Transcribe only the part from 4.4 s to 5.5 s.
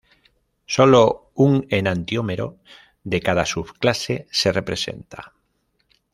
representa.